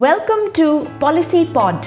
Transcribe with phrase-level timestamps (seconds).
[0.00, 1.82] Welcome to Policy Pod,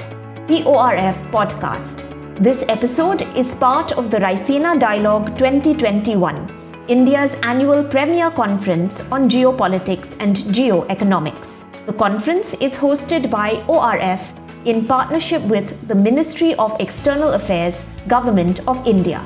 [0.46, 2.02] PORF podcast.
[2.38, 10.14] This episode is part of the Raisina Dialogue 2021, India's annual premier conference on geopolitics
[10.20, 11.48] and geoeconomics.
[11.86, 14.34] The conference is hosted by ORF
[14.66, 19.24] in partnership with the Ministry of External Affairs, Government of India.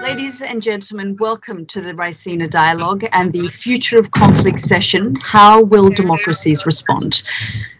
[0.00, 5.60] Ladies and gentlemen, welcome to the Raisina Dialogue and the Future of Conflict session How
[5.60, 7.22] Will Democracies Respond?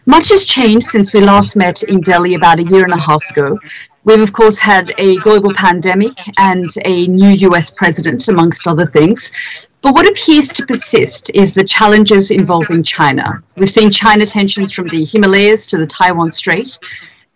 [0.05, 3.23] Much has changed since we last met in Delhi about a year and a half
[3.31, 3.59] ago.
[4.03, 9.31] We've, of course, had a global pandemic and a new US president, amongst other things.
[9.81, 13.41] But what appears to persist is the challenges involving China.
[13.55, 16.77] We've seen China tensions from the Himalayas to the Taiwan Strait.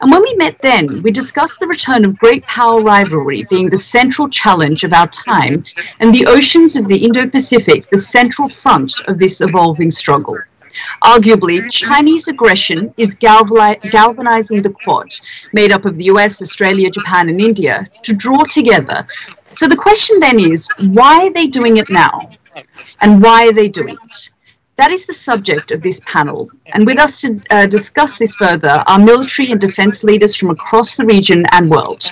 [0.02, 3.78] And when we met then, we discussed the return of great power rivalry being the
[3.78, 5.64] central challenge of our time,
[6.02, 10.38] and the oceans of the Indo Pacific the central front of this evolving struggle.
[11.02, 15.08] Arguably, Chinese aggression is galvanizing the Quad,
[15.54, 19.08] made up of the US, Australia, Japan, and India, to draw together.
[19.54, 22.30] So the question then is why are they doing it now?
[23.00, 24.32] And why are they doing it?
[24.78, 26.50] That is the subject of this panel.
[26.68, 30.96] And with us to uh, discuss this further are military and defence leaders from across
[30.96, 32.12] the region and world.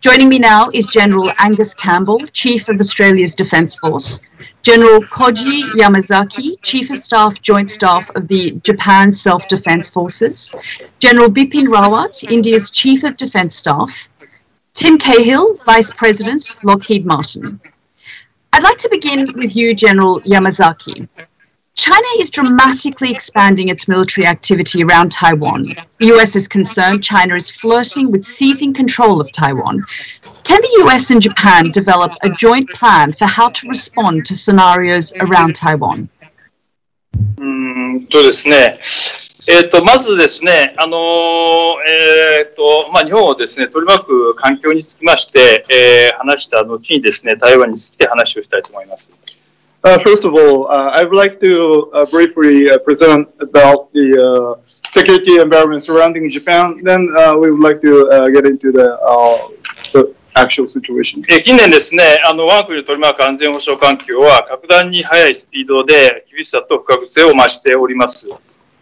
[0.00, 4.20] Joining me now is General Angus Campbell, Chief of Australia's Defence Force,
[4.62, 10.54] General Koji Yamazaki, Chief of Staff, Joint Staff of the Japan Self Defence Forces,
[11.00, 14.08] General Bipin Rawat, India's Chief of Defence Staff,
[14.74, 17.60] Tim Cahill, Vice President, Lockheed Martin.
[18.52, 21.08] I'd like to begin with you, General Yamazaki.
[21.75, 25.75] China is dramatically expanding its military activity around Taiwan.
[25.99, 29.85] The US is concerned China is flirting with seizing control of Taiwan.
[30.43, 35.13] Can the US and Japan develop a joint plan for how to respond to scenarios
[35.21, 36.09] around Taiwan?
[37.39, 38.77] うんとですね、
[39.47, 40.97] えーと、まずですね、あの
[41.87, 49.11] えーとまあ、日本をですね取り巻く環境につきまして、えー、話した後にですね台湾について話をしたいと思います。
[49.83, 54.07] Uh, first of all, uh, I would like to uh, briefly uh, present about the
[54.19, 56.81] uh, security environment surrounding Japan.
[56.83, 58.99] Then uh, we would like to get into the,
[59.93, 61.23] the actual situation.
[61.23, 68.27] 近年ですね、あの我が国を取り巻く安全保障環境は格段に速いスピードで厳しさと不確実性を増しております。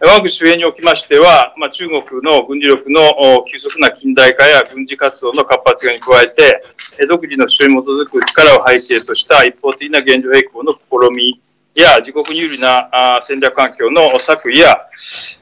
[0.05, 6.65] 我が国周辺におきましては、まあ、中国の軍事力の急速な近代化や軍事活動の活発化に加えて、
[7.07, 11.41] 独自の主張に基づく力を背景とした一方的な現状並行の試み
[11.77, 12.91] や自国に有利な
[13.23, 14.77] 戦略環境の作為や、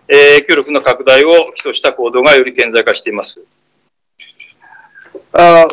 [0.06, 3.42] えー、協力の拡大を基とした行動がより顕在化しています。
[5.32, 5.68] Uh,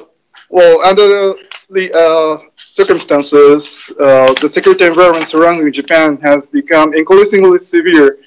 [0.49, 1.35] well, under
[1.71, 8.17] the uh, circumstances, uh, the security environment surrounding Japan has become increasingly severe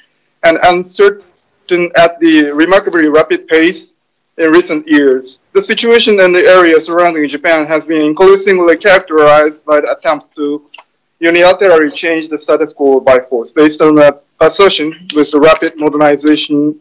[0.43, 3.95] and uncertain at the remarkably rapid pace
[4.39, 5.39] in recent years.
[5.53, 10.67] The situation in the area surrounding Japan has been increasingly characterized by the attempts to
[11.21, 16.81] unilaterally change the status quo by force, based on the assertion with the rapid modernization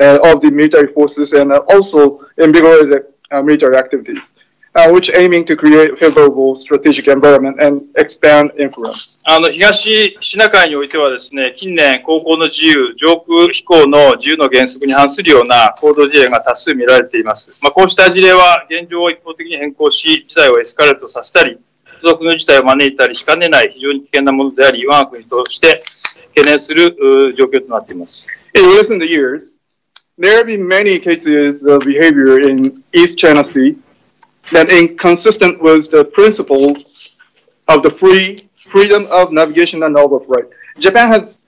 [0.00, 4.36] uh, of the military forces and uh, also invigorated uh, military activities.
[4.74, 9.18] Uh, which aiming to create favorable strategic environment and expand influence.
[9.24, 17.62] あの東シナ海においてはですね、近年、航行の自由、上空飛行の自由の原則に反するような行動事例が多数見られています。
[17.62, 25.82] まあ、こうした事例は現状を一方的に変更し、事態をエスカレートさせたり、付属の事態を招いたりしかねない非常に危険なものであり、我が国として
[26.34, 28.26] 懸念する状況となっています。
[28.54, 29.58] In recent years,
[30.18, 33.76] there have been many cases of behavior in East China Sea
[34.51, 37.09] that inconsistent with the principles
[37.67, 40.49] of the free freedom of navigation and overflight.
[40.79, 41.45] Japan has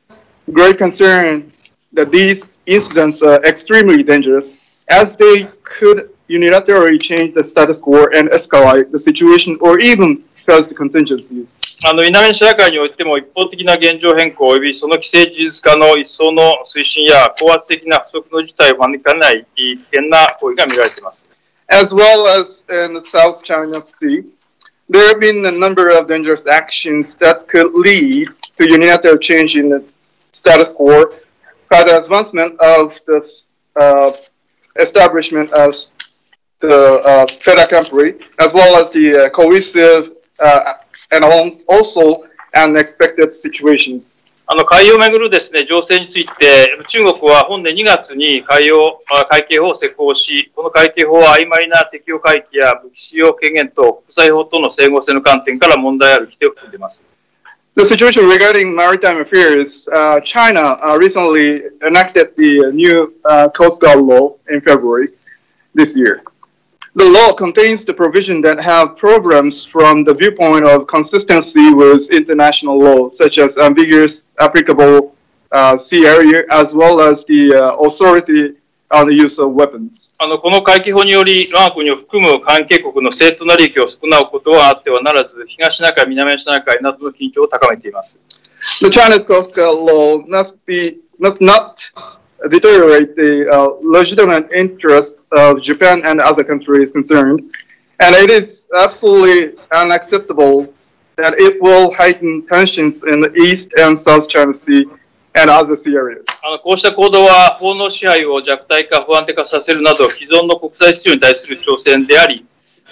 [0.51, 1.51] great concern
[1.93, 4.57] that these incidents are extremely dangerous
[4.89, 10.67] as they could unilaterally change the status quo and escalate the situation or even cause
[10.67, 11.47] the contingencies.
[11.85, 21.29] あの南シナ海においても一方的な現状変更及びその既成事実化の一層の推進や高圧的な不足の事態を招きかねない危険な行為が見られています。
[21.72, 24.22] As well as in the South China Sea.
[24.90, 28.28] There have been a number of dangerous actions that could lead
[28.58, 29.82] to unilateral change in the
[30.32, 31.06] status quo
[31.70, 33.18] by the advancement of the
[33.80, 34.12] uh,
[34.78, 35.74] establishment of
[36.60, 40.74] the uh, accompli, as well as the uh, cohesive uh,
[41.10, 41.24] and
[41.68, 42.24] also
[42.54, 44.11] unexpected situations.
[44.44, 49.00] あの海洋をめぐるですね、情勢について、中国は本年2月に海洋
[49.30, 57.06] 海警法を施行し、この海警法は曖昧な適用海域や武器使用権限と国際法との整合性の観点から問題ある規定を含んでいます。
[57.74, 64.34] The situation regarding maritime affairs, uh, China uh, recently enacted the new uh, Coast Guard law
[64.50, 65.08] in February
[65.74, 66.22] this year.
[66.95, 72.79] The law contains the provision that have programs from the viewpoint of consistency with international
[72.79, 75.13] law, such as ambiguous applicable
[75.51, 78.55] uh, sea area, as well as the uh, authority
[78.89, 80.11] on the use of weapons.
[80.17, 88.19] あの、この回帰法により、我が国を含む関係国の正当な利益を損なうことはあってはならず、東シナ海、南シナ海などの緊張を高めています。
[88.79, 91.91] The China's Coast Guard law must be must not
[92.48, 97.40] deteriorate the uh, legitimate interests of Japan and other countries concerned,
[98.00, 100.72] and it is absolutely unacceptable
[101.16, 104.86] that it will heighten tensions in the East and South China Sea
[105.34, 106.24] and other sea areas.
[106.42, 112.44] あの、こうした行動は法の支配を弱体化、不安定化させるなど、既存の国際秩序に対する挑戦であり、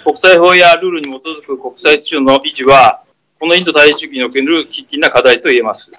[0.03, 3.03] 国際法やルールに基づく国際秩序の維持は、
[3.39, 5.91] このインド太平洋地域における喫緊な課題と言えます。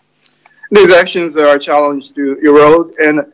[0.72, 3.30] These actions are a challenge to erode and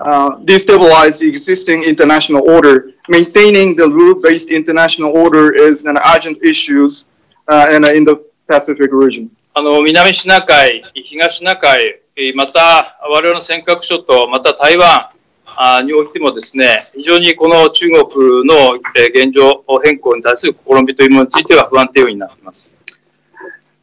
[0.00, 2.92] uh, destabilize the existing international order.
[3.08, 6.88] Maintaining the rule-based international order is an urgent issue
[7.48, 9.30] uh, in the Indo-Pacific region.
[9.52, 15.10] あの、南シナ海、東シナ海、えーまた、我々の尖閣諸島、また台湾
[15.56, 22.76] あにおいてもですね、非常にこの中国のえー現状変更に対する試みというものについては不安定要因になっています。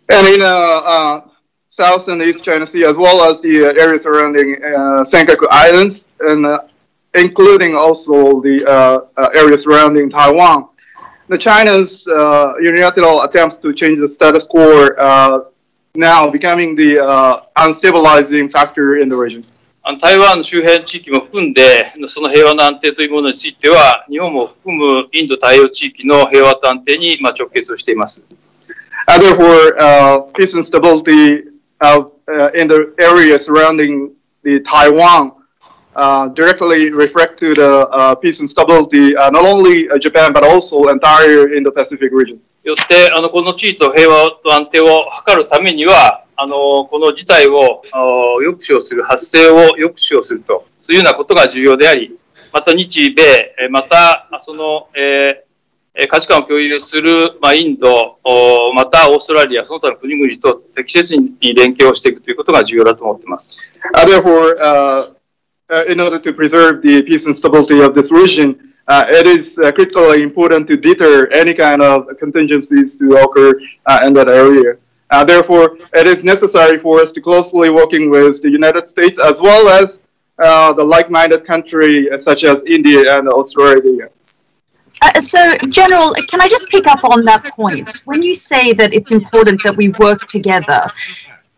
[0.09, 1.21] And in uh, uh,
[1.68, 6.12] South and East China Sea, as well as the uh, area surrounding uh, Senkaku Islands,
[6.20, 6.60] and uh,
[7.14, 10.68] including also the uh, uh, area surrounding Taiwan,
[11.28, 15.44] the China's uh, unilateral attempts to change the status quo uh,
[15.94, 19.42] now becoming the uh, unstabilizing factor in the region.
[19.84, 28.24] あの台湾の周辺地域も含んで、その平和の安定というものについては、日本も含むインド太平洋地域の平和と安定にまあ直結をしています。
[29.08, 34.11] And therefore, uh, peace and stability of, uh, in the area surrounding
[34.43, 35.33] the Taiwan
[35.95, 40.43] uh, directly reflect to the uh, peace and stability uh, not only uh, Japan but
[40.43, 42.39] also entire Indo-Pacific region.
[42.63, 52.17] よって、あの、この地域と平和と安定を図るためには、あの、この事態を抑止をする、発生を抑止をすると、そういうようなことが重要であり、
[52.51, 55.46] また日米、また、その、えー
[56.10, 63.60] 価値観を共有する、まあ、インド、おまたオーストラリア、その他の国々と適切に連携をしていくということが重要だと思っています。
[63.94, 65.14] Uh, therefore, uh,
[65.68, 68.56] uh, in order to preserve the peace and stability of this region,
[68.88, 73.52] uh, it is uh, critically important to deter any kind of contingencies to occur
[73.86, 74.76] uh, in that area.
[75.10, 79.40] Uh, therefore, it is necessary for us to closely working with the United States as
[79.42, 80.04] well as
[80.38, 84.08] uh, the like-minded country uh, such as India and Australia.
[85.00, 88.00] Uh, so, General, can I just pick up on that point?
[88.04, 90.86] When you say that it's important that we work together,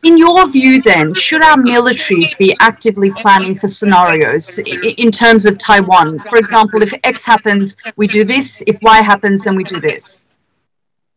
[0.02, 5.44] in your view, then, should our militaries be actively planning for scenarios i- in terms
[5.46, 6.18] of Taiwan?
[6.30, 8.62] For example, if X happens, we do this.
[8.66, 10.26] If Y happens, then we do this.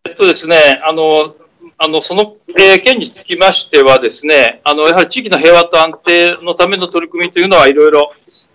[0.06, 1.36] えっとですね、あの、
[1.78, 8.14] あの、その、えー件につきましてはですね、あの、やはり地域の平和と安定のための取り組みというのはいろいろ、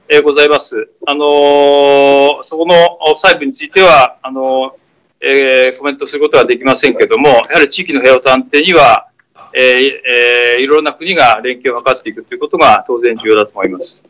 [0.09, 0.89] えーございます。
[1.05, 2.75] あのーそこの
[3.15, 9.07] 細部については、あのーえーコメントすることはできませんけども、やはり地域の平和と安定には、
[9.53, 14.05] えーえーいろいろな国が連携を図っていくということが当然重要だと思います。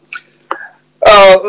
[1.00, 1.40] Uh,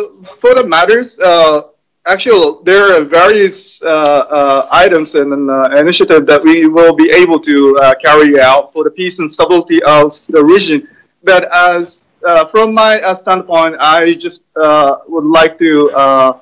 [0.41, 1.63] for the matters, uh,
[2.05, 7.41] actually, there are various uh, uh, items and uh, initiative that we will be able
[7.41, 10.87] to uh, carry out for the peace and stability of the region.
[11.25, 16.39] But as uh, from my uh, standpoint, I just uh, would like to uh,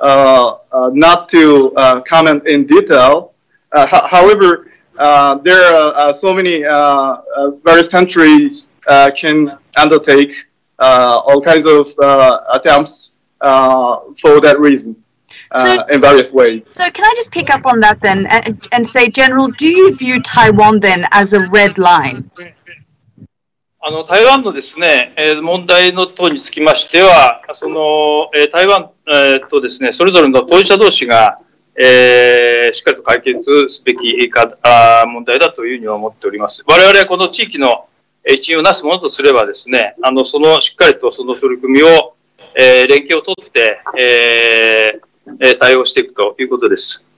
[0.00, 3.32] uh, uh, not to uh, comment in detail.
[3.72, 9.56] Uh, ho- however, uh, there are uh, so many uh, uh, various countries uh, can
[9.76, 10.34] undertake
[10.78, 14.96] uh, all kinds of uh, attempts uh, for that reason
[15.52, 16.62] uh, So- in various ways.
[16.74, 19.94] So, can I just pick up on that then and, and say, General, do you
[19.94, 22.30] view Taiwan then as a red line?
[23.88, 31.38] あの、台湾のですね、えー問題の等につきましては、その、えー台湾、えーとですね、それぞれの当事者同士が、
[31.80, 36.64] えーしっかりと解決すべきかあ問題だというふうに思っております。
[36.66, 37.86] 我々はこの地域の
[38.28, 42.16] え一員をなすものとすればですね、あの、その、しっかりとその取り組みを、
[42.58, 47.08] えー連携をとって、えー対応していくということです。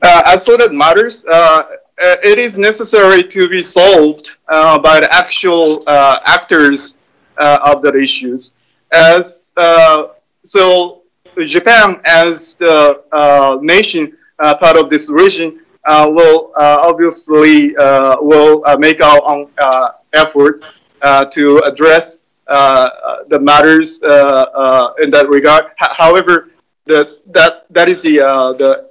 [0.00, 1.64] Uh, as for that matters, uh,
[2.00, 6.98] it is necessary to be solved uh, by the actual uh, actors
[7.38, 8.52] uh, of the issues.
[8.92, 10.08] As uh,
[10.44, 11.02] so,
[11.46, 18.16] Japan, as the uh, nation uh, part of this region, uh, will uh, obviously uh,
[18.20, 20.64] will uh, make our own uh, effort
[21.02, 25.66] uh, to address uh, uh, the matters uh, uh, in that regard.
[25.82, 26.50] H- however,
[26.86, 28.87] the, that that is the uh, the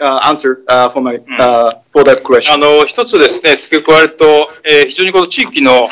[0.00, 2.52] uh, answer uh, for my uh, for that question.
[2.52, 5.86] あの、一つですね、付け加えると、えー非常にこの地域の、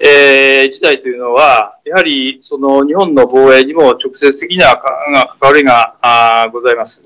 [0.00, 7.02] えー事態というのは、やはり、その、日本の防衛にも直接的なかが関わりがあーございます。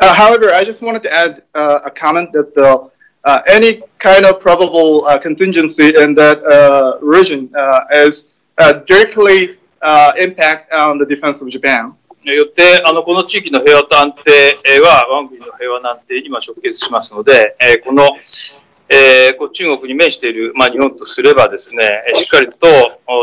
[0.00, 2.90] Uh, however, I just wanted to add uh, a comment that the,
[3.24, 9.56] uh, any kind of probable uh, contingency in that uh, region uh, is uh, directly
[9.80, 11.94] uh, impact on the defense of Japan.
[12.32, 18.04] よって、あの、この地域の平和と安定は、我が国の平和の安定にも直結しますので、えーこの、
[18.88, 22.66] えー中国に面している、まあ、日本とすればですね、しっかりと、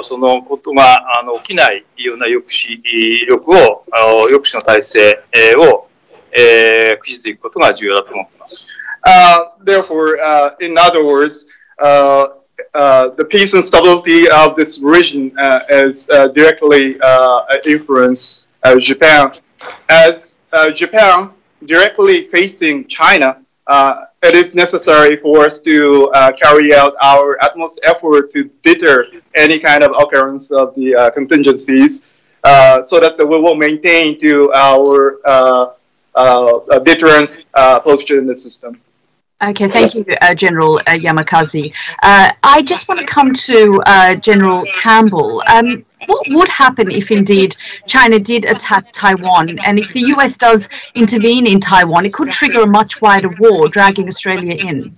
[0.04, 3.84] そのことが、あの、起きないような抑止力を、
[4.30, 5.24] 抑止の体制
[5.58, 5.88] を、
[6.32, 8.68] えー駆使していくことが重要だと思っています。
[9.06, 11.46] Uh, therefore, uh, in other words,
[11.80, 12.28] uh,
[12.74, 18.43] uh, the peace and stability of this region uh, is uh, directly uh, influence uh,
[18.80, 19.32] Japan.
[19.90, 21.32] As uh, Japan
[21.66, 27.80] directly facing China, uh, it is necessary for us to uh, carry out our utmost
[27.84, 32.10] effort to deter any kind of occurrence of the uh, contingencies,
[32.44, 35.74] uh, so that we will maintain to our uh,
[36.16, 38.80] uh, deterrence uh, posture in the system.
[39.42, 41.74] Okay, thank you, uh, General uh, Yamakazi.
[42.02, 45.44] Uh, I just want to come to uh, General Campbell.
[45.48, 47.56] Um, what would happen if indeed
[47.88, 52.62] China did attack Taiwan, and if the US does intervene in Taiwan, it could trigger
[52.62, 54.96] a much wider war, dragging Australia in?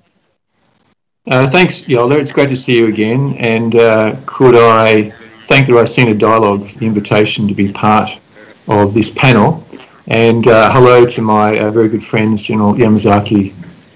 [1.28, 2.20] Uh, thanks, Yalda.
[2.20, 3.36] It's great to see you again.
[3.40, 5.10] And uh, could I
[5.46, 8.10] thank the Raisina Dialogue invitation to be part
[8.68, 9.66] of this panel.
[10.08, 13.54] And uh, hello to my uh, very good friends, General Yamazaki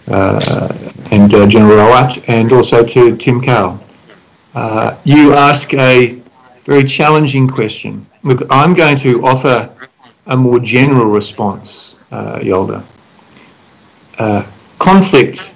[0.07, 0.73] uh,
[1.11, 3.79] and uh, General Rawat, and also to Tim Cahill.
[5.03, 6.18] You ask a
[6.69, 8.05] very challenging question.
[8.23, 9.73] Look, I'm going to offer
[10.27, 12.83] a more general response, uh, Yalda.
[14.19, 14.45] Uh,
[14.77, 15.55] conflict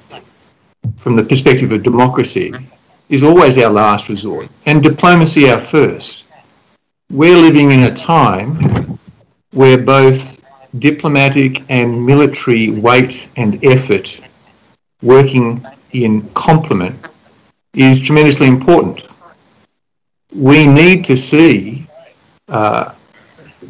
[0.98, 2.52] from the perspective of democracy
[3.10, 6.24] is always our last resort, and diplomacy our first.
[7.12, 8.98] We're living in a time
[9.52, 10.42] where both
[10.80, 14.20] diplomatic and military weight and effort
[15.04, 16.98] working in complement
[17.76, 19.13] is tremendously important.
[20.36, 21.88] We need to see
[22.48, 22.94] uh,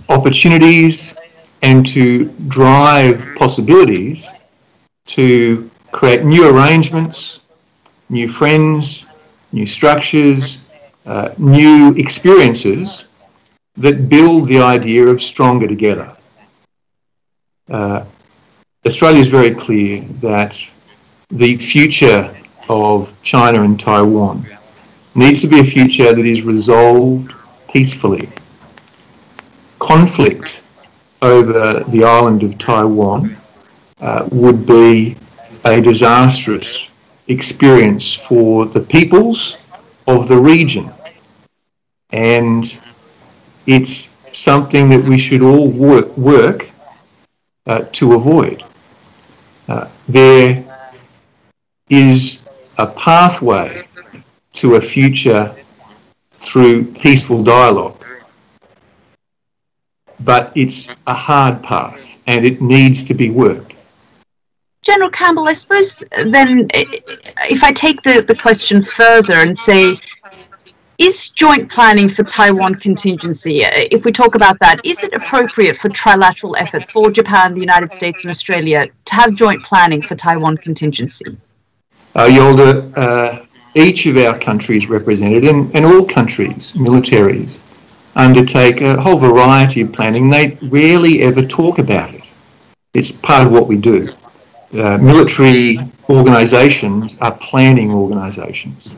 [0.07, 1.13] opportunities
[1.61, 4.29] and to drive possibilities
[5.07, 7.41] to create new arrangements,
[8.09, 9.05] new friends,
[9.51, 10.59] new structures,
[11.05, 13.05] uh, new experiences
[13.75, 16.15] that build the idea of stronger together.
[17.69, 18.05] Uh,
[18.85, 20.59] Australia is very clear that
[21.29, 22.33] the future
[22.69, 24.45] of China and Taiwan
[25.15, 27.33] needs to be a future that is resolved
[27.69, 28.29] peacefully.
[29.79, 30.61] Conflict
[31.21, 33.37] over the island of Taiwan
[34.01, 35.15] uh, would be
[35.65, 36.91] a disastrous
[37.27, 39.57] experience for the peoples
[40.07, 40.91] of the region.
[42.11, 42.79] And
[43.65, 46.69] it's something that we should all work, work
[47.65, 48.63] uh, to avoid.
[49.67, 50.65] Uh, there
[51.89, 52.43] is
[52.77, 53.83] a pathway
[54.53, 55.55] to a future
[56.31, 58.03] through peaceful dialogue,
[60.19, 63.73] but it's a hard path and it needs to be worked.
[64.81, 69.95] General Campbell, I suppose then, if I take the, the question further and say,
[70.97, 75.89] is joint planning for Taiwan contingency, if we talk about that, is it appropriate for
[75.89, 80.57] trilateral efforts for Japan, the United States, and Australia to have joint planning for Taiwan
[80.57, 81.37] contingency?
[82.15, 87.59] Uh, Yalda, uh, each of our countries represented, and, and all countries, militaries,
[88.15, 90.29] undertake a whole variety of planning.
[90.29, 92.23] They rarely ever talk about it.
[92.93, 94.09] It's part of what we do.
[94.73, 98.89] Uh, military organisations are planning organisations.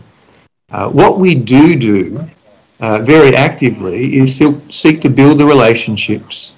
[0.72, 2.28] Uh, what we do do
[2.80, 6.54] uh, very actively is seek to build the relationships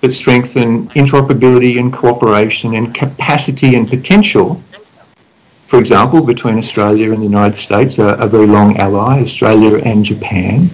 [0.00, 4.60] that strengthen interoperability and cooperation and capacity and potential.
[5.72, 10.04] For example, between Australia and the United States, a, a very long ally, Australia and
[10.04, 10.68] Japan,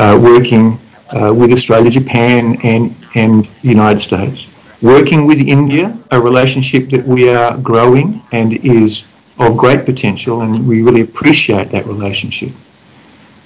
[0.00, 0.76] uh, working
[1.10, 4.52] uh, with Australia, Japan, and, and the United States
[4.82, 9.04] working with India, a relationship that we are growing and is
[9.38, 12.50] of great potential, and we really appreciate that relationship.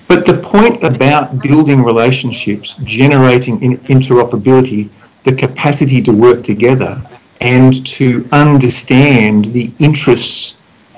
[0.09, 4.89] But the point about building relationships, generating in- interoperability,
[5.25, 6.99] the capacity to work together,
[7.43, 10.55] and to understand the interests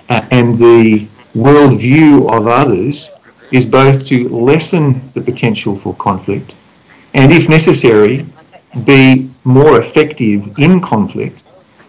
[0.09, 3.11] uh, and the worldview of others
[3.53, 6.55] is both to lessen the potential for conflict
[7.15, 8.27] and, if necessary,
[8.85, 11.43] be more effective in conflict.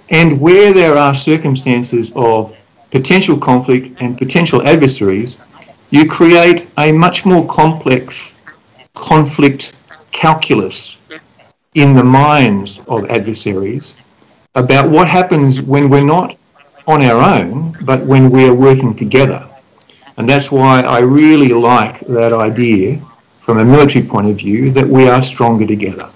[0.09, 2.55] And where there are circumstances of
[2.91, 5.37] potential conflict and potential adversaries,
[5.89, 8.35] you create a much more complex
[8.93, 9.73] conflict
[10.11, 10.97] calculus
[11.75, 13.95] in the minds of adversaries
[14.55, 16.35] about what happens when we're not
[16.87, 19.47] on our own, but when we are working together.
[20.17, 22.99] And that's why I really like that idea
[23.41, 26.09] from a military point of view that we are stronger together.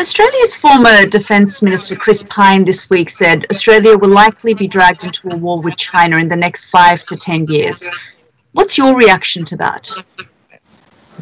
[0.00, 5.32] Australia's former Defence Minister Chris Pyne this week said Australia will likely be dragged into
[5.32, 7.88] a war with China in the next five to ten years.
[8.52, 9.90] What's your reaction to that?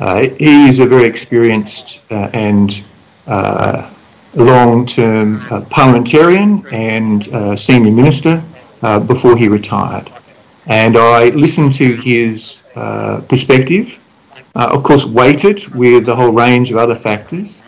[0.01, 2.83] Uh, he is a very experienced uh, and
[3.27, 3.91] uh,
[4.35, 8.43] long-term uh, parliamentarian and uh, senior minister
[8.83, 10.11] uh, before he retired.
[10.67, 12.63] And I listened to his
[13.29, 13.99] perspective,
[14.55, 17.63] of course weighted with a whole range of other factors.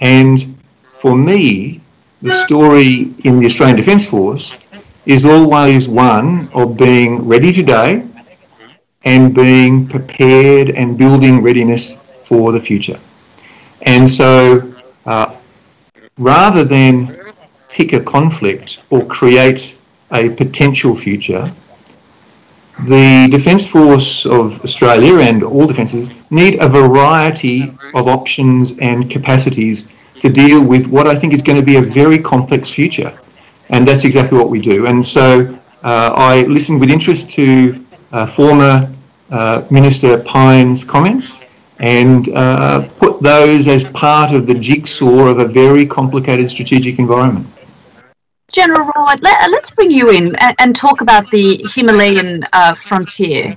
[0.00, 0.56] And
[1.00, 1.80] for me,
[2.22, 4.56] the story in the Australian Defence Force
[5.06, 8.06] is always one of being ready today
[9.04, 13.00] and being prepared and building readiness for the future.
[13.82, 14.72] And so
[15.06, 15.34] uh,
[16.18, 17.16] rather than
[17.68, 19.78] pick a conflict or create
[20.12, 21.52] a potential future,
[22.86, 29.88] the Defence Force of Australia and all defences need a variety of options and capacities
[30.20, 33.16] to deal with what I think is going to be a very complex future.
[33.70, 34.86] And that's exactly what we do.
[34.86, 38.92] And so uh, I listened with interest to uh, former
[39.30, 41.40] uh, Minister Pyne's comments
[41.78, 47.46] and uh, put those as part of the jigsaw of a very complicated strategic environment.
[48.50, 53.54] General Rawat, let, us bring you in and, and, talk about the Himalayan uh, frontier.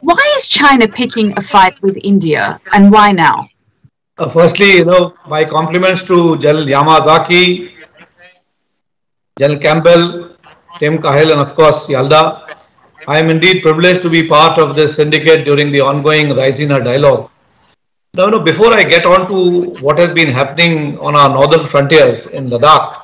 [0.00, 3.48] Why is China picking a fight with India and why now?
[4.18, 7.72] Uh, firstly, you know, my compliments to General Yamazaki,
[9.38, 10.36] General Campbell,
[10.78, 12.46] Tim Cahill, and of course Yalda.
[13.08, 17.30] I am indeed privileged to be part of this syndicate during the ongoing Raisina dialogue.
[18.16, 22.26] Now, no, before I get on to what has been happening on our northern frontiers
[22.26, 23.02] in Ladakh,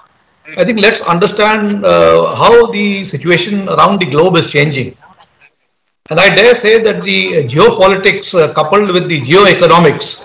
[0.57, 4.97] I think let's understand uh, how the situation around the globe is changing.
[6.11, 10.25] And I dare say that the geopolitics uh, coupled with the geoeconomics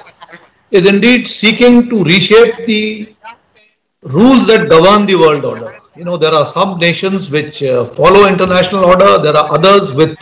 [0.70, 3.16] is indeed seeking to reshape the
[4.04, 5.80] rules that govern the world order.
[5.96, 10.16] You know, there are some nations which uh, follow international order, there are others with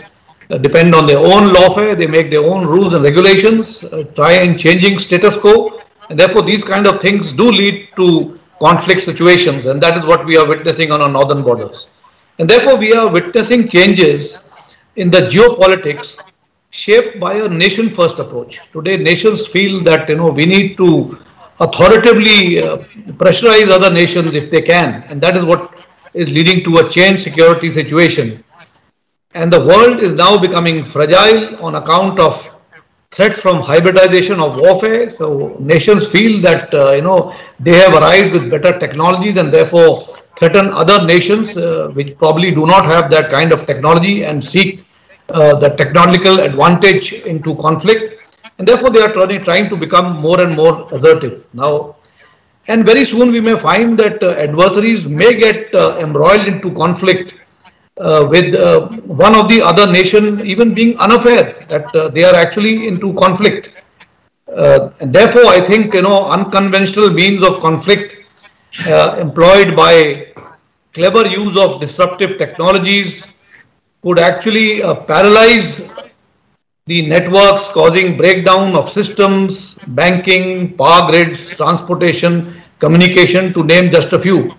[0.50, 4.60] depend on their own lawfare, they make their own rules and regulations, uh, try and
[4.60, 9.82] changing status quo, and therefore these kind of things do lead to conflict situations, and
[9.82, 11.88] that is what we are witnessing on our northern borders.
[12.40, 14.44] And therefore we are witnessing changes
[14.96, 16.18] in the geopolitics
[16.70, 18.60] shaped by a nation-first approach.
[18.72, 21.18] Today nations feel that you know we need to
[21.60, 22.78] authoritatively uh,
[23.22, 25.74] pressurize other nations if they can, and that is what
[26.14, 28.44] is leading to a changed security situation
[29.36, 32.54] and the world is now becoming fragile on account of
[33.12, 35.10] threats from hybridization of warfare.
[35.10, 40.02] So nations feel that uh, you know they have arrived with better technologies and therefore
[40.38, 44.86] threaten other nations uh, which probably do not have that kind of technology and seek
[45.30, 48.20] uh, the technological advantage into conflict.
[48.58, 51.46] And therefore they are trying, trying to become more and more assertive.
[51.54, 51.96] Now,
[52.68, 57.34] and very soon we may find that uh, adversaries may get uh, embroiled into conflict
[58.00, 58.88] uh, with uh,
[59.24, 63.72] one of the other nation even being unaware that uh, they are actually into conflict.
[64.56, 68.26] Uh, therefore, I think you know unconventional means of conflict
[68.88, 70.28] uh, employed by
[70.94, 73.26] clever use of disruptive technologies
[74.04, 75.82] could actually uh, paralyze
[76.86, 84.20] the networks, causing breakdown of systems, banking, power grids, transportation, communication, to name just a
[84.20, 84.54] few.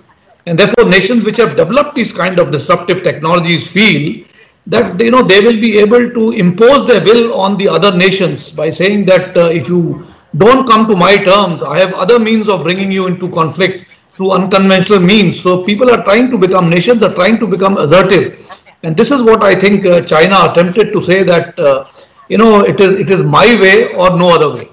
[0.46, 4.24] And therefore, nations which have developed these kind of disruptive technologies feel
[4.66, 8.50] that you know they will be able to impose their will on the other nations
[8.50, 12.48] by saying that uh, if you don't come to my terms, I have other means
[12.48, 15.40] of bringing you into conflict through unconventional means.
[15.40, 18.40] So people are trying to become nations, are trying to become assertive,
[18.82, 21.88] and this is what I think uh, China attempted to say that uh,
[22.28, 24.68] you know it is it is my way or no other way.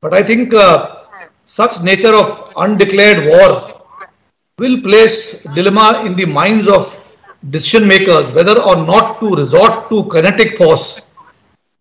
[0.00, 1.04] But I think uh,
[1.44, 3.75] such nature of undeclared war
[4.58, 6.84] will place dilemma in the minds of
[7.50, 11.02] decision makers whether or not to resort to kinetic force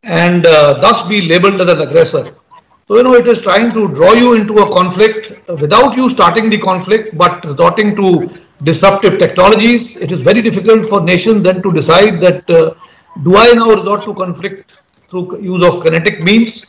[0.03, 2.35] and uh, thus be labeled as an aggressor.
[2.89, 6.49] So, you know, it is trying to draw you into a conflict without you starting
[6.49, 8.29] the conflict, but resorting to
[8.63, 9.95] disruptive technologies.
[9.95, 12.73] It is very difficult for nations then to decide that uh,
[13.23, 14.75] do I now resort to conflict
[15.09, 16.65] through use of kinetic means?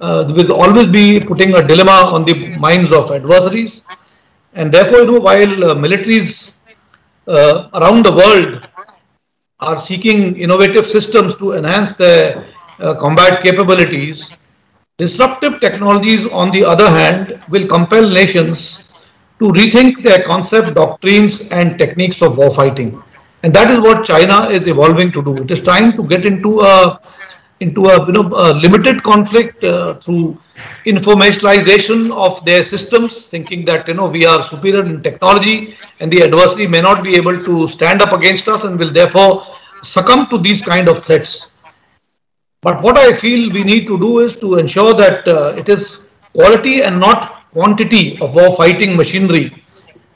[0.00, 3.82] Uh, will always be putting a dilemma on the minds of adversaries.
[4.54, 6.54] And therefore, you know, while uh, militaries
[7.26, 8.68] uh, around the world
[9.60, 12.46] are seeking innovative systems to enhance their
[12.80, 14.30] uh, combat capabilities,
[14.98, 18.90] disruptive technologies, on the other hand, will compel nations
[19.38, 23.02] to rethink their concept, doctrines, and techniques of warfighting.
[23.42, 25.36] And that is what China is evolving to do.
[25.42, 27.00] It is trying to get into a
[27.60, 30.38] into a you know a limited conflict uh, through
[30.86, 36.22] informationalization of their systems, thinking that you know we are superior in technology and the
[36.22, 39.46] adversary may not be able to stand up against us and will therefore
[39.82, 41.52] succumb to these kind of threats.
[42.62, 46.10] But what I feel we need to do is to ensure that uh, it is
[46.34, 49.64] quality and not quantity of war fighting machinery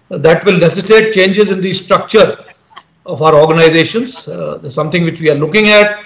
[0.09, 2.45] that will necessitate changes in the structure
[3.07, 4.29] of our organizations.
[4.29, 6.05] Uh, something which we are looking at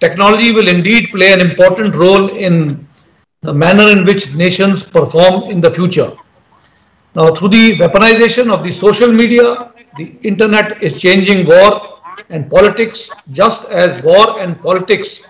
[0.00, 2.86] technology will indeed play an important role in
[3.42, 6.10] the manner in which nations perform in the future.
[7.14, 13.10] Now, through the weaponization of the social media, the internet is changing war and politics
[13.32, 15.22] just as war and politics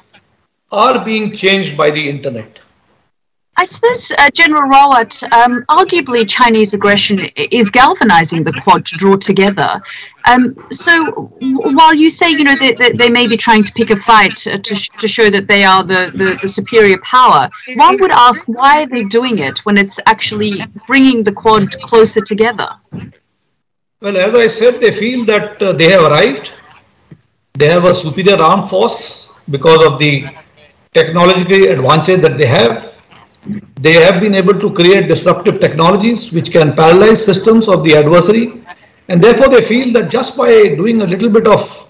[0.72, 2.58] are being changed by the internet.
[3.58, 9.16] I suppose, uh, General Rawat, um, arguably Chinese aggression is galvanizing the Quad to draw
[9.16, 9.80] together.
[10.26, 13.90] Um, so while you say, you know, they, they, they, may be trying to pick
[13.90, 18.10] a fight to, to show that they are the, the, the, superior power, one would
[18.10, 20.52] ask why are they doing it when it's actually
[20.86, 22.68] bringing the Quad closer together?
[24.00, 26.52] Well, as I said, they feel that uh, they have arrived.
[27.54, 30.26] They have a superior armed force because of the
[30.92, 32.95] technological advantage that they have
[33.80, 38.62] they have been able to create disruptive technologies which can paralyze systems of the adversary.
[39.08, 41.88] And therefore, they feel that just by doing a little bit of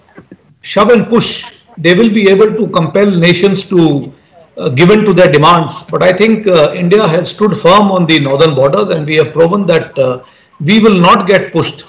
[0.61, 4.13] shove and push, they will be able to compel nations to
[4.57, 5.83] uh, give in to their demands.
[5.83, 9.33] But I think uh, India has stood firm on the northern borders and we have
[9.33, 10.23] proven that uh,
[10.59, 11.85] we will not get pushed.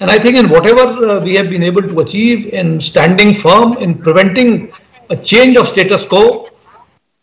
[0.00, 3.74] And I think in whatever uh, we have been able to achieve in standing firm
[3.78, 4.72] in preventing
[5.10, 6.47] a change of status quo,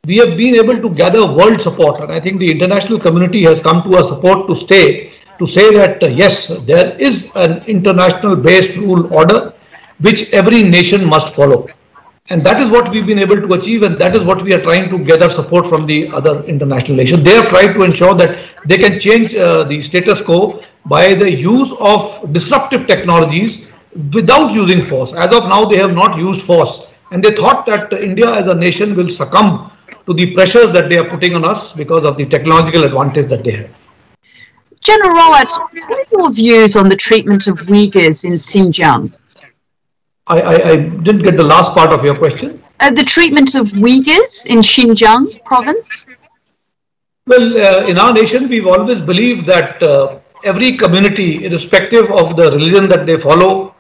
[0.06, 3.62] we have been able to gather world support and I think the international community has
[3.62, 8.36] come to our support to stay to say that uh, yes, there is an international
[8.36, 9.54] based rule order
[10.00, 11.68] which every nation must follow.
[12.30, 14.62] And that is what we've been able to achieve and that is what we are
[14.62, 17.24] trying to gather support from the other international nations.
[17.24, 21.32] They have tried to ensure that they can change uh, the status quo by the
[21.32, 23.68] use of disruptive technologies
[24.14, 25.14] without using force.
[25.14, 26.88] As of now, they have not used force.
[27.12, 29.72] And they thought that India as a nation will succumb
[30.06, 33.44] to the pressures that they are putting on us because of the technological advantage that
[33.44, 33.78] they have.
[34.82, 35.50] General Rawat,
[35.88, 39.14] what are your views on the treatment of Uyghurs in Xinjiang?
[40.28, 42.62] I, I, I didn't get the last part of your question.
[42.80, 46.06] Uh, the treatment of Uyghurs in Xinjiang province?
[47.26, 52.52] Well, uh, in our nation, we've always believed that uh, every community, irrespective of the
[52.52, 53.74] religion that they follow,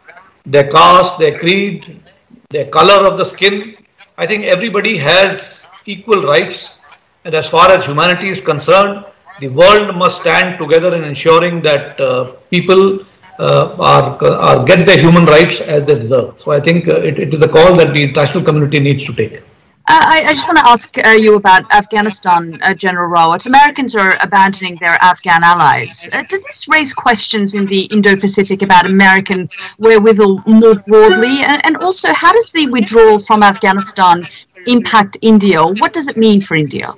[0.48, 2.02] their caste, their creed,
[2.50, 3.76] their color of the skin,
[4.18, 6.78] I think everybody has equal rights.
[7.24, 9.06] And as far as humanity is concerned,
[9.39, 13.00] the world must stand together in ensuring that uh, people
[13.39, 16.39] uh, are, are, get their human rights as they deserve.
[16.39, 19.13] So I think uh, it, it is a call that the international community needs to
[19.13, 19.43] take.
[19.88, 23.45] Uh, I, I, just want to ask uh, you about Afghanistan, uh, General Rawat.
[23.45, 26.10] Americans are abandoning their Afghan allies.
[26.12, 31.43] Uh, does this raise questions in the Indo-Pacific about American wherewithal more broadly?
[31.43, 34.28] And, and, also, how does the withdrawal from Afghanistan
[34.67, 35.63] impact India?
[35.63, 36.93] What does it mean for India?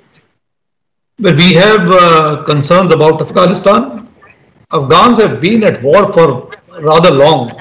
[1.20, 4.06] Well, we have uh, concerns about Afghanistan.
[4.70, 6.50] Afghans have been at war for
[6.80, 7.60] rather long,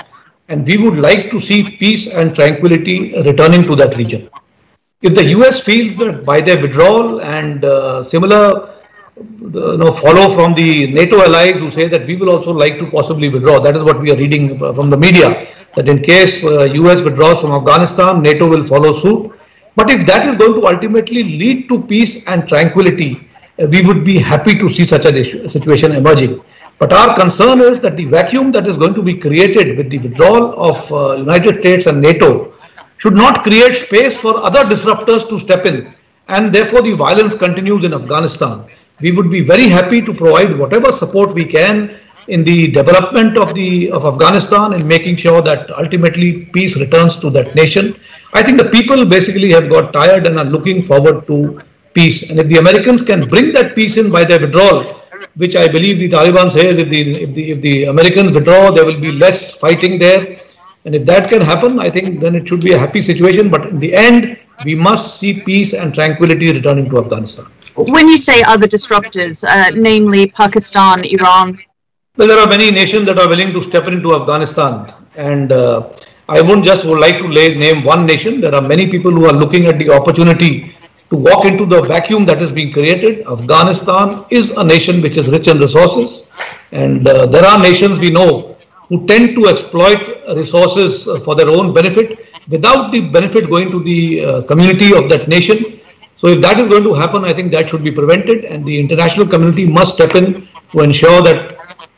[0.49, 4.29] and we would like to see peace and tranquility returning to that region.
[5.01, 8.73] If the US feels that by their withdrawal and uh, similar
[9.17, 12.89] you know, follow from the NATO allies who say that we will also like to
[12.89, 13.59] possibly withdraw.
[13.59, 15.47] That is what we are reading from the media.
[15.75, 19.31] That in case uh, US withdraws from Afghanistan, NATO will follow suit.
[19.77, 23.29] But if that is going to ultimately lead to peace and tranquility,
[23.61, 26.41] uh, we would be happy to see such a situation emerging.
[26.79, 29.99] But our concern is that the vacuum that is going to be created with the
[29.99, 32.55] withdrawal of uh, United States and NATO
[32.97, 35.93] should not create space for other disruptors to step in
[36.27, 38.65] and therefore the violence continues in Afghanistan.
[38.99, 43.53] We would be very happy to provide whatever support we can in the development of
[43.53, 47.97] the of Afghanistan and making sure that ultimately peace returns to that nation.
[48.33, 51.61] I think the people basically have got tired and are looking forward to
[51.93, 52.29] peace.
[52.29, 54.83] And if the Americans can bring that peace in by their withdrawal,
[55.35, 58.85] which I believe the Taliban says if the, if the, if the Americans withdraw, there
[58.85, 60.37] will be less fighting there.
[60.85, 63.49] And if that can happen, I think then it should be a happy situation.
[63.49, 67.45] But in the end, we must see peace and tranquility returning to Afghanistan.
[67.75, 71.59] When you say other disruptors, uh, namely Pakistan, Iran?
[72.17, 74.91] Well, there are many nations that are willing to step into Afghanistan.
[75.15, 75.91] And uh,
[76.27, 78.41] I wouldn't just would like to lay, name one nation.
[78.41, 80.75] There are many people who are looking at the opportunity
[81.11, 83.27] to walk into the vacuum that is being created.
[83.27, 86.25] Afghanistan is a nation which is rich in resources.
[86.71, 88.57] And uh, there are nations we know
[88.89, 90.01] who tend to exploit
[90.35, 95.27] resources for their own benefit without the benefit going to the uh, community of that
[95.27, 95.79] nation.
[96.15, 98.79] So if that is going to happen, I think that should be prevented and the
[98.79, 101.56] international community must step in to ensure that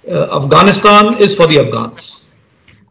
[0.10, 2.19] Uh, Afghanistan is for the Afghans.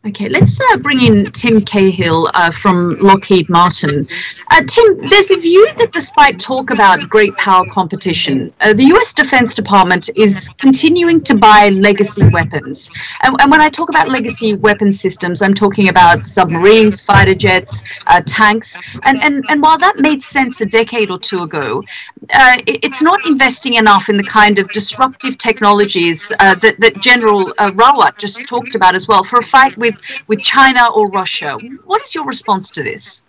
[0.09, 4.09] Okay, let's uh, bring in Tim Cahill uh, from Lockheed Martin.
[4.51, 9.12] Uh, Tim, there's a view that despite talk about great power competition, uh, the US
[9.12, 12.90] Defense Department is continuing to buy legacy weapons.
[13.21, 17.83] And, and, when I talk about legacy weapon systems, I'm talking about submarines, fighter jets,
[18.07, 18.79] uh, tanks.
[19.03, 21.85] And, and, and while that made sense a decade or two ago,
[22.33, 27.53] uh, it, it's not investing enough in the kind of disruptive technologies that, that General
[27.59, 31.59] Rawat just talked about as well for a fight with with, with China or Russia.
[31.85, 33.25] What is your response to this?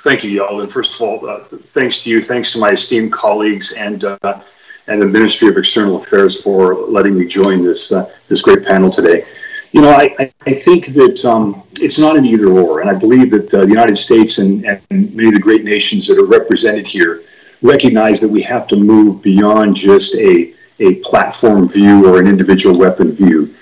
[0.00, 0.60] Thank you, Yael.
[0.60, 4.42] And first of all, uh, thanks to you, thanks to my esteemed colleagues and uh,
[4.86, 8.90] and the Ministry of External Affairs for letting me join this uh, this great panel
[8.90, 9.24] today.
[9.72, 13.30] You know, I, I think that um, it's not an either or, and I believe
[13.32, 16.86] that uh, the United States and, and many of the great nations that are represented
[16.86, 17.22] here
[17.60, 22.78] recognize that we have to move beyond just a a platform view or an individual
[22.78, 23.52] weapon view.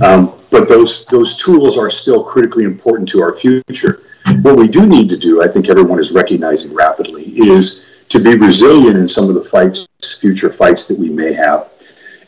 [0.00, 4.02] Um, but those those tools are still critically important to our future.
[4.42, 8.36] What we do need to do, I think everyone is recognizing rapidly, is to be
[8.36, 9.88] resilient in some of the fights,
[10.20, 11.72] future fights that we may have,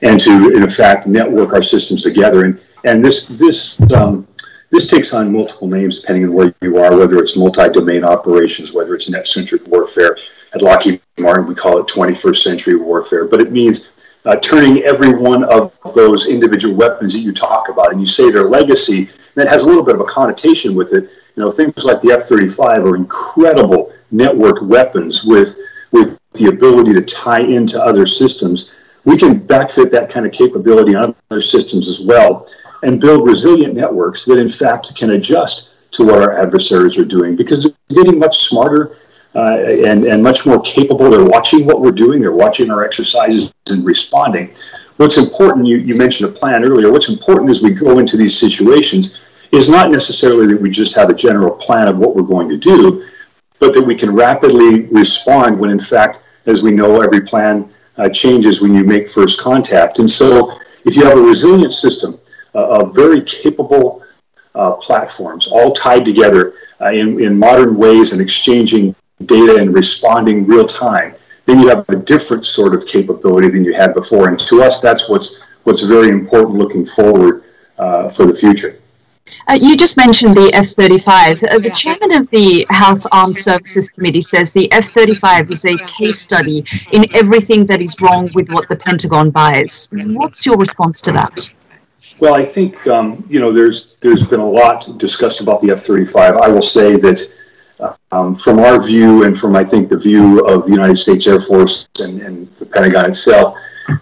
[0.02, 2.44] and to, in fact, network our systems together.
[2.46, 4.26] And and this this um,
[4.70, 8.94] this takes on multiple names depending on where you are, whether it's multi-domain operations, whether
[8.94, 10.16] it's net-centric warfare.
[10.54, 13.92] At Lockheed Martin, we call it 21st century warfare, but it means
[14.24, 18.30] uh, turning every one of those individual weapons that you talk about and you say
[18.30, 21.10] their legacy, that has a little bit of a connotation with it.
[21.36, 25.58] You know, things like the F 35 are incredible network weapons with,
[25.90, 28.76] with the ability to tie into other systems.
[29.04, 32.48] We can backfit that kind of capability on other systems as well
[32.82, 37.36] and build resilient networks that, in fact, can adjust to what our adversaries are doing
[37.36, 38.96] because they're getting much smarter
[39.34, 41.10] uh, and, and much more capable.
[41.10, 44.54] They're watching what we're doing, they're watching our exercises and responding.
[44.96, 48.38] What's important, you, you mentioned a plan earlier, what's important as we go into these
[48.38, 49.20] situations
[49.50, 52.56] is not necessarily that we just have a general plan of what we're going to
[52.56, 53.06] do,
[53.58, 58.08] but that we can rapidly respond when, in fact, as we know, every plan uh,
[58.08, 59.98] changes when you make first contact.
[59.98, 62.18] And so, if you have a resilient system
[62.54, 64.02] uh, of very capable
[64.54, 68.94] uh, platforms, all tied together uh, in, in modern ways and exchanging
[69.26, 71.14] data and responding real time,
[71.46, 74.28] then you have a different sort of capability than you had before.
[74.28, 77.44] And to us, that's what's what's very important looking forward
[77.78, 78.78] uh, for the future.
[79.48, 81.44] Uh, you just mentioned the F 35.
[81.44, 85.76] Uh, the chairman of the House Armed Services Committee says the F 35 is a
[85.78, 89.88] case study in everything that is wrong with what the Pentagon buys.
[89.92, 91.50] What's your response to that?
[92.20, 95.80] Well, I think um, you know there's there's been a lot discussed about the F
[95.80, 96.36] 35.
[96.36, 97.20] I will say that
[98.12, 101.40] um, from our view and from, I think, the view of the United States Air
[101.40, 103.56] Force and, and the Pentagon itself,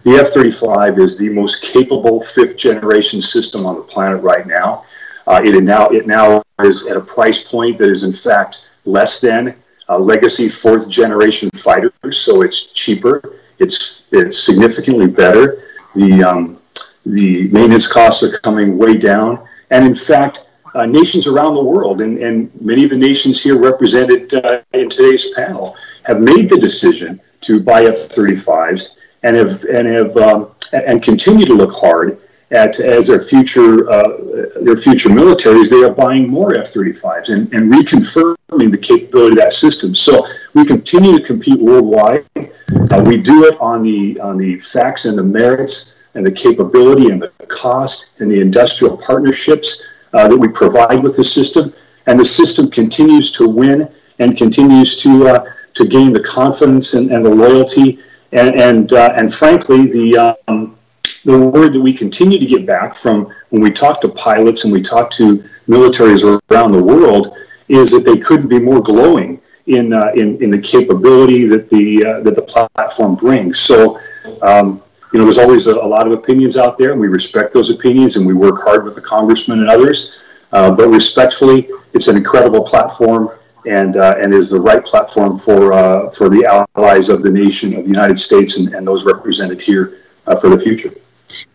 [0.04, 4.84] the F 35 is the most capable fifth generation system on the planet right now.
[5.26, 9.20] Uh, it, now, it now is at a price point that is, in fact, less
[9.20, 9.56] than
[9.88, 15.64] uh, legacy fourth generation fighters, so it's cheaper, it's, it's significantly better.
[15.94, 16.58] The, um,
[17.04, 19.46] the maintenance costs are coming way down.
[19.70, 23.58] And in fact, uh, nations around the world, and, and many of the nations here
[23.58, 29.86] represented uh, in today's panel, have made the decision to buy F-35s and have and
[29.86, 32.18] have um, and continue to look hard
[32.50, 34.16] at as their future uh,
[34.62, 35.68] their future militaries.
[35.68, 39.94] They are buying more F-35s and, and reconfirming the capability of that system.
[39.94, 42.24] So we continue to compete worldwide.
[42.36, 47.10] Uh, we do it on the on the facts and the merits and the capability
[47.10, 51.72] and the cost and the industrial partnerships uh, that we provide with the system,
[52.06, 55.44] and the system continues to win and continues to uh,
[55.74, 57.98] to gain the confidence and, and the loyalty,
[58.32, 60.76] and and, uh, and frankly the um,
[61.24, 64.72] the word that we continue to get back from when we talk to pilots and
[64.72, 67.36] we talk to militaries around the world
[67.68, 72.04] is that they couldn't be more glowing in, uh, in, in the capability that the,
[72.04, 73.60] uh, that the platform brings.
[73.60, 74.00] So,
[74.42, 77.52] um, you know, there's always a, a, lot of opinions out there, and we respect
[77.52, 80.22] those opinions, and we work hard with the congressman and others.
[80.52, 83.30] Uh, but respectfully, it's an incredible platform,
[83.66, 87.74] and uh, and is the right platform for uh, for the allies of the nation
[87.76, 90.92] of the United States and, and those represented here uh, for the future.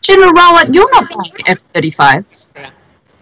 [0.02, 2.52] General Rawat, you're not buying F-35s.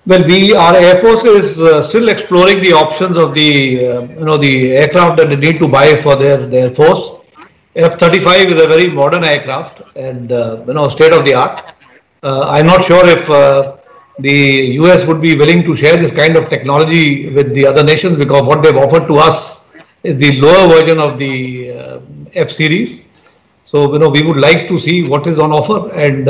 [0.08, 4.26] Well, we our Air Force is uh, still exploring the options of the uh, you
[4.26, 7.12] know the aircraft that they need to buy for their their force.
[7.76, 11.74] F-35 is a very modern aircraft and uh, you know state of the art.
[12.24, 13.76] Uh, I'm not sure if uh,
[14.20, 18.18] the US would be willing to share this kind of technology with the other nations
[18.18, 19.62] because what they've offered to us
[20.04, 22.00] is the lower version of the uh,
[22.34, 23.10] F series.
[23.66, 26.28] So you know we would like to see what is on offer and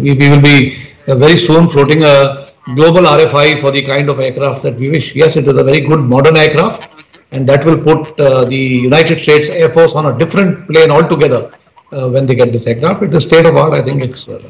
[0.00, 4.62] we, we will be very soon floating a global RFI for the kind of aircraft
[4.62, 5.14] that we wish.
[5.14, 6.87] Yes, it is a very good modern aircraft,
[7.32, 11.52] and that will put uh, the United States Air Force on a different plane altogether
[11.92, 13.02] uh, when they get this aircraft.
[13.02, 13.74] It is state of art.
[13.74, 14.40] I think it's, uh,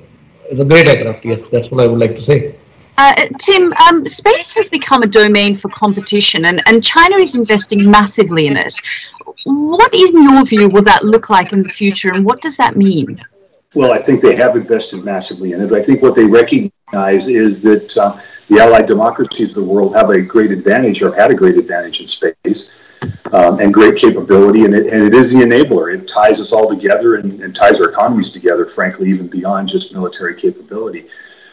[0.50, 1.24] it's a great aircraft.
[1.24, 2.54] Yes, that's what I would like to say.
[2.96, 7.88] Uh, Tim, um, space has become a domain for competition, and, and China is investing
[7.88, 8.74] massively in it.
[9.44, 12.76] What, in your view, will that look like in the future, and what does that
[12.76, 13.22] mean?
[13.74, 15.72] Well, I think they have invested massively in it.
[15.72, 20.10] I think what they recognize is that uh, the allied democracies of the world have
[20.10, 22.72] a great advantage or had a great advantage in space
[23.32, 24.64] um, and great capability.
[24.64, 25.94] And it, and it is the enabler.
[25.94, 29.92] It ties us all together and, and ties our economies together, frankly, even beyond just
[29.92, 31.06] military capability.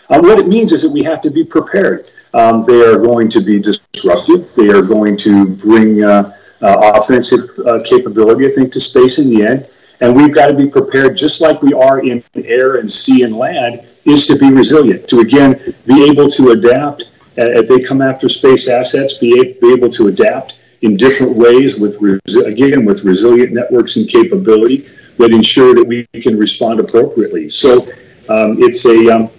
[0.10, 2.10] Uh, what it means is that we have to be prepared.
[2.34, 4.54] Um, they are going to be disruptive.
[4.56, 9.30] They are going to bring uh, uh offensive uh, capability, I think, to space in
[9.30, 9.68] the end.
[10.02, 13.36] And we've got to be prepared, just like we are in air and sea and
[13.36, 17.12] land, is to be resilient, to again be able to adapt.
[17.38, 21.80] Uh, if they come after space assets, be, be able to adapt in different ways
[21.80, 22.02] with,
[22.46, 24.88] again, with resilient networks and capability
[25.18, 27.50] that ensure that we can respond appropriately.
[27.50, 27.84] So
[28.30, 29.30] um, it's a, um,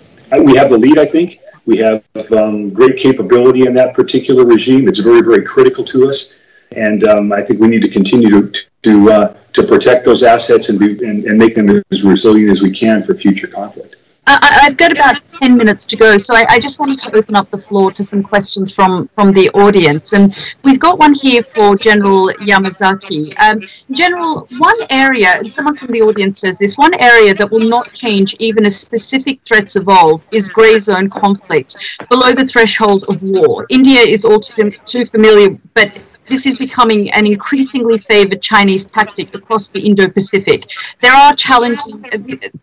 [0.45, 1.41] we have the lead, I think.
[1.65, 4.89] We have um, great capability in that particular regime.
[4.89, 6.39] It's very, very critical to us.
[6.77, 10.69] And um, I think we need to continue to, to, uh, to protect those assets
[10.69, 13.97] and, be, and, and make them as resilient as we can for future conflict.
[14.29, 17.37] I, have got about 10 minutes to go, so I, I, just wanted to open
[17.37, 20.15] up the floor to some questions from, from the audience.
[20.15, 20.35] And
[20.65, 23.39] we've got one here for General Yamazaki.
[23.39, 23.61] Um,
[23.93, 27.93] General, one area, and someone from the audience says this, one area that will not
[27.93, 31.77] change even as specific threats evolve is grey zone conflict,
[32.11, 33.65] below the threshold of war.
[33.71, 35.93] India is all too, too familiar, but
[36.32, 40.70] this is becoming an increasingly favored Chinese tactic across the Indo-Pacific.
[41.02, 42.04] There are challenging,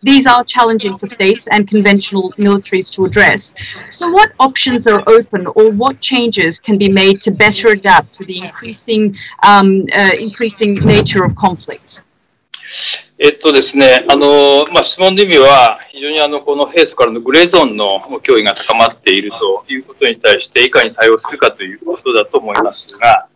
[0.02, 3.52] these are challenging for states and conventional militaries to address.
[3.90, 8.24] So what options are open or what changes can be made to better adapt to
[8.24, 12.02] the increasing, um, uh, increasing nature of conflict?
[13.20, 23.26] えっとですね、あの、まあ、質問の意味は、非常にあの、この平素からのグレーゾーンの脅威が高まっているということに対して、いかに対応するかということだと思いますが、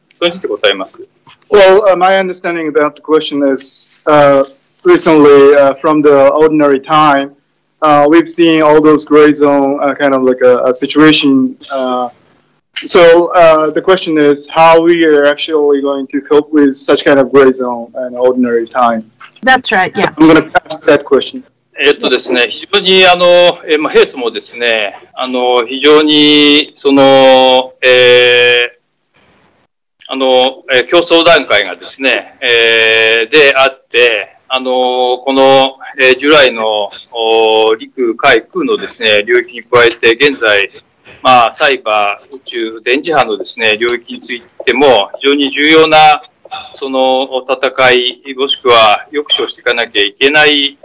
[1.51, 4.45] well, uh, my understanding about the question is uh,
[4.85, 7.35] recently uh, from the ordinary time,
[7.83, 11.59] uh, we've seen all those gray zone uh, kind of like a, a situation.
[11.71, 12.09] Uh,
[12.85, 13.31] so
[13.75, 17.53] the question is how we are actually going to cope with such kind of gray
[17.53, 19.11] zone in ordinary time.
[19.43, 19.93] That's right.
[19.97, 20.15] Yeah.
[20.17, 21.45] I'm going to pass that question.
[21.75, 23.25] えっとですね、非常にあの、
[23.67, 28.76] えまあ、ヘイスもですね、あの、非常に、その、えー、
[30.10, 36.90] あの、えー、競争段階がですね、えー、であって、あの、この、えー、従来の
[37.78, 40.72] 陸海空のですね、領域に加えて、現在、
[41.22, 46.24] まあ、サイバー、宇宙、電磁波のですね、領域についても、非常に重要な、
[46.76, 50.78] その戦い、もしくは抑止をしていかなきゃいけない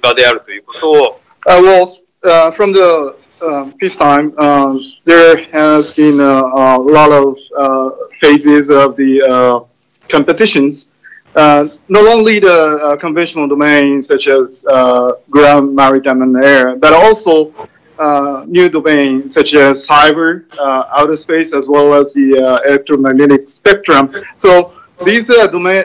[0.00, 1.20] 場であるということを。
[1.46, 1.86] Uh, well,
[2.24, 8.70] uh, from the um, peacetime, um, there has been a, a lot of uh, phases
[8.70, 9.60] of the uh,
[10.08, 10.92] competitions.
[11.36, 16.92] Uh, not only the uh, conventional domains such as uh, ground, maritime, and air, but
[16.92, 17.54] also
[17.98, 24.12] uh, new domains such as cyber, outer space, as well as the electromagnetic spectrum.
[24.36, 24.72] So
[25.04, 25.84] these domain,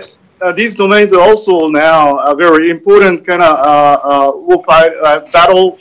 [0.52, 3.54] these domains are also now a very important kind of
[4.04, 5.80] uh, battle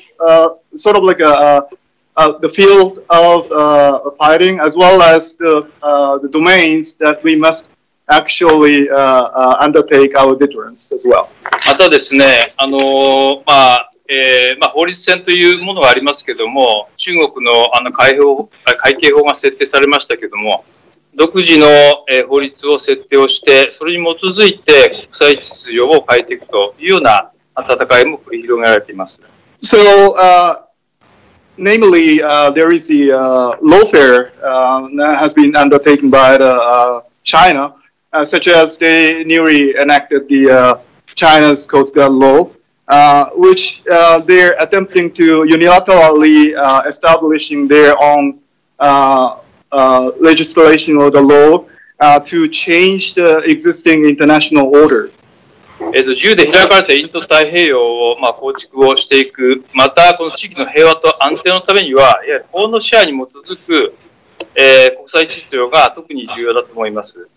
[0.77, 1.69] sort of like a,
[2.17, 7.39] a, the field of uh, fighting as well as the, uh, the domains that we
[7.39, 7.71] must
[8.09, 11.31] actually uh, uh, undertake our deterrence as well.
[11.69, 20.65] またですね、あのー、まあ、えー、まあ、法律戦というものがありますけども、中国のあの海法会計法が設定されましたけども、
[21.15, 21.67] 独自の、
[22.09, 29.21] え、法律を設定をして、それに基づいて国際秩序を変えていくというような戦いも繰り広げられています。
[29.59, 29.79] So,
[30.17, 30.63] uh,
[31.57, 37.03] namely, uh, there is the uh, lawfare uh, that has been undertaken by the, uh,
[37.23, 37.75] China,
[38.13, 40.79] uh, such as they newly enacted the uh,
[41.15, 42.49] China's Coast Guard law,
[42.89, 48.41] uh, which uh, they're attempting to unilaterally uh, establishing their own
[48.79, 49.37] uh,
[50.22, 51.66] legislation or the law
[52.24, 55.12] to change the existing international order.
[55.94, 63.96] えーと、自由で開かれたインド太平洋を、まあ、構築をしていく、またこの地域の平和と安定のためには、やはり法の支配に基づく、
[64.56, 67.30] えー、国際秩序が特に重要だと思います。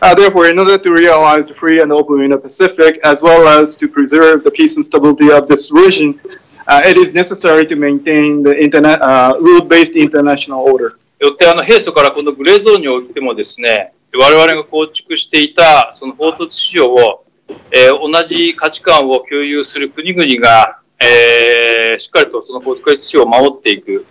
[0.00, 3.88] Uh, therefore, in order to realize the free and open Indo-Pacific, as well as to
[3.88, 6.20] preserve the peace and stability of this region,
[6.68, 10.98] uh, it is necessary to maintain the internet, uh, rule-based international order.
[11.23, 17.23] よってあの平素からこのグレーゾーンにおいてもですね、我々が構築していたその法と秩序を、
[17.71, 24.05] えー、同じ価値観を共有する国々が、えー、しっかりとその法と秩序を守っていく、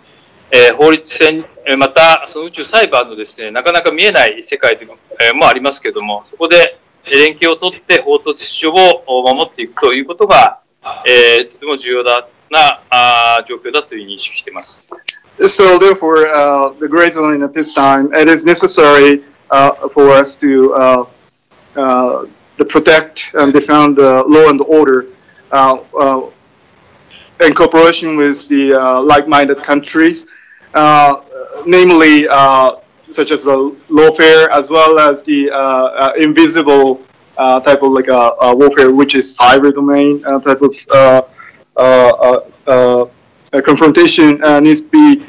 [0.49, 1.45] えー、法律戦、
[1.77, 6.79] またその宇宙サイバーのですね、なかなか見えない世界でも,、えー、もありますけれども、そこで
[7.11, 10.61] 連携をとって法と秩序を守っていくということが、
[11.07, 14.89] えー、とても重要だなあ状況だという認識しています。
[15.39, 20.73] So therefore, uh, the gray zone at this time, it is necessary uh, for us to,
[20.73, 21.05] uh,
[21.75, 22.25] uh,
[22.57, 25.07] to protect and defend the law and order
[25.51, 26.29] uh, uh
[27.45, 30.25] in cooperation with the uh, like-minded countries.
[30.73, 31.21] Uh,
[31.65, 32.23] namely
[33.11, 35.49] such as the lawfare as well as the
[36.17, 37.01] invisible
[37.37, 40.73] type of like a, warfare, which is cyber domain type of
[43.61, 45.21] confrontation needs to be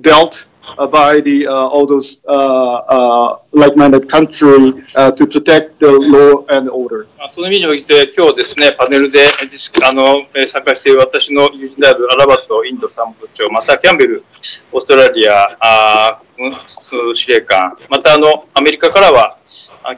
[0.00, 0.46] dealt
[0.78, 4.72] uh, by the, uh, all those uh, like-minded country
[5.16, 7.06] to protect the law and order.
[7.30, 14.24] その意味において、今日ですね、パネルであの参加している私の友人であるアラバットインド参謀長、またキャンベル
[14.72, 16.20] オーストラリアあ
[17.14, 19.36] 司令官、またあのアメリカからは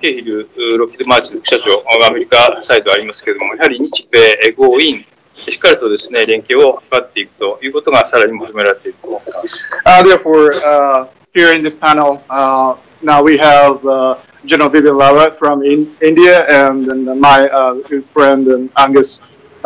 [0.00, 0.48] ケイヒル
[0.78, 5.04] ロッキードマーチ副社長、アメリカサイドありますけれども、やはり日米豪印、
[5.36, 9.66] しっかりとですね、連携を図っていくということがさらに求められていると思います。
[9.84, 14.16] Uh, therefore, uh, here in this panel, uh, now we have uh,
[14.46, 17.74] General Bipin Rawat from in India and, and my uh,
[18.12, 19.22] friend and Angus,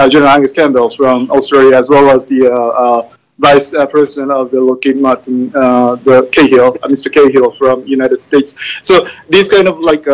[0.08, 3.08] General Angus Campbell from Australia, as well as the uh, uh,
[3.38, 7.10] Vice uh, President of the Lockheed Martin, uh, the Cahill, uh, Mr.
[7.10, 8.58] Cahill from United States.
[8.82, 10.04] So this kind of like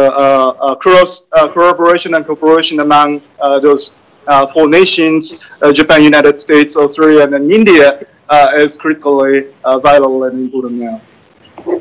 [0.80, 3.94] cross collaboration and cooperation among those
[4.52, 9.46] four nations, uh, Japan, United States, Australia, and then India, uh, is critically
[9.82, 11.00] vital and important now.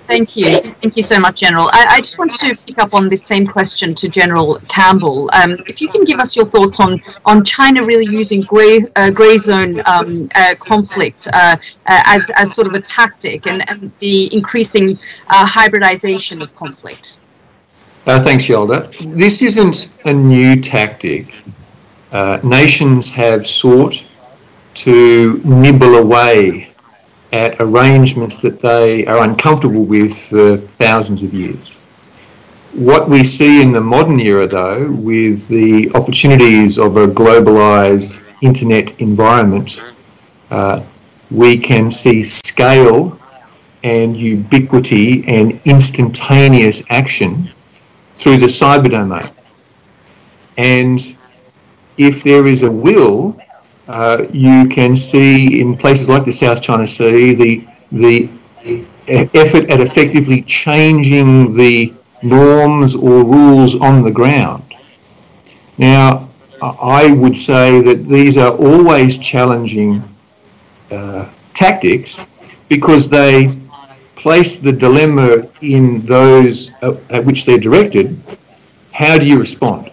[0.07, 0.61] Thank you.
[0.81, 1.69] Thank you so much, General.
[1.71, 5.29] I, I, just want to pick up on this same question to General Campbell.
[5.33, 9.11] Um, if you can give us your thoughts on, on China really using grey, uh,
[9.11, 14.33] grey zone um, uh, conflict uh, as, as sort of a tactic and, and the
[14.33, 17.19] increasing hybridization of conflict.
[18.05, 18.89] thanks, Yalda.
[19.15, 21.33] This isn't a new tactic.
[22.11, 24.03] Uh, nations have sought
[24.75, 26.69] to nibble away
[27.31, 31.75] at arrangements that they are uncomfortable with for thousands of years.
[32.73, 38.99] What we see in the modern era, though, with the opportunities of a globalized internet
[38.99, 39.81] environment,
[40.51, 40.83] uh,
[41.31, 43.17] we can see scale
[43.83, 47.49] and ubiquity and instantaneous action
[48.15, 49.29] through the cyber domain.
[50.57, 50.99] And
[51.97, 53.39] if there is a will,
[53.87, 58.29] uh, you can see in places like the South China Sea the the
[59.07, 61.93] effort at effectively changing the
[62.23, 64.63] norms or rules on the ground.
[65.77, 66.29] Now,
[66.61, 70.03] I would say that these are always challenging
[70.91, 72.21] uh, tactics
[72.69, 73.49] because they
[74.15, 78.19] place the dilemma in those uh, at which they're directed.
[78.91, 79.91] How do you respond?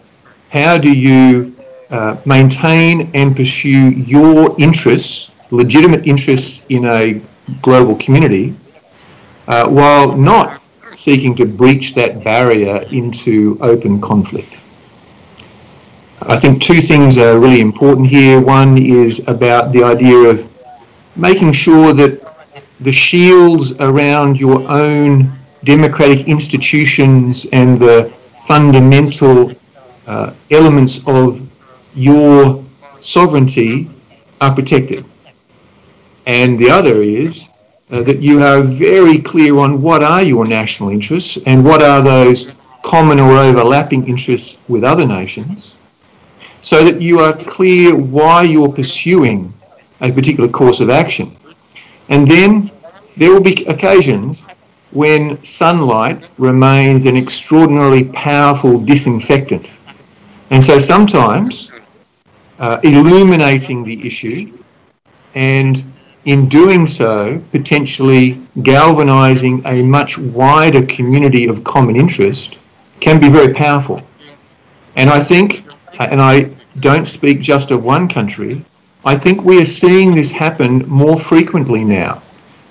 [0.50, 1.51] How do you
[1.93, 7.20] uh, maintain and pursue your interests, legitimate interests in a
[7.61, 8.55] global community,
[9.47, 10.62] uh, while not
[10.95, 14.59] seeking to breach that barrier into open conflict.
[16.22, 18.40] I think two things are really important here.
[18.40, 20.51] One is about the idea of
[21.16, 22.20] making sure that
[22.80, 25.30] the shields around your own
[25.64, 28.12] democratic institutions and the
[28.47, 29.53] fundamental
[30.07, 31.49] uh, elements of
[31.95, 32.64] your
[33.01, 33.90] sovereignty
[34.40, 35.05] are protected.
[36.26, 37.49] And the other is
[37.90, 42.01] uh, that you are very clear on what are your national interests and what are
[42.01, 42.51] those
[42.82, 45.74] common or overlapping interests with other nations,
[46.61, 49.53] so that you are clear why you're pursuing
[50.01, 51.36] a particular course of action.
[52.09, 52.70] And then
[53.16, 54.47] there will be occasions
[54.90, 59.74] when sunlight remains an extraordinarily powerful disinfectant.
[60.51, 61.70] And so sometimes
[62.63, 64.57] uh, illuminating the issue
[65.35, 65.85] and
[66.25, 72.57] in doing so, potentially galvanizing a much wider community of common interest
[73.01, 74.01] can be very powerful.
[74.95, 75.65] And I think,
[75.99, 78.65] and I don't speak just of one country,
[79.05, 82.23] I think we are seeing this happen more frequently now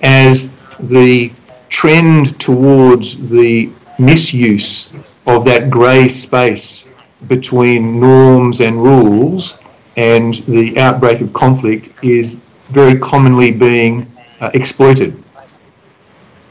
[0.01, 1.33] as the
[1.67, 3.69] trend towards the
[3.99, 4.87] misuse
[5.27, 6.85] of that grey space
[7.27, 9.57] between norms and rules
[9.97, 15.21] and the outbreak of conflict is very commonly being uh, exploited.